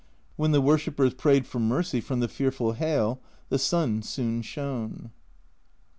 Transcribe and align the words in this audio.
When 0.35 0.49
the 0.51 0.61
worshippers 0.61 1.13
prayed 1.13 1.45
for 1.45 1.59
mercy 1.59 2.01
from 2.01 2.21
the 2.21 2.27
fearful 2.27 2.71
hail, 2.73 3.19
the 3.49 3.59
sun 3.59 4.01
soon 4.01 4.41
shone. 4.41 5.11